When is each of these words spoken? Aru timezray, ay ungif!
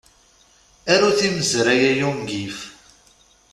Aru 0.91 1.09
timezray, 1.19 1.81
ay 1.89 2.01
ungif! 2.09 2.57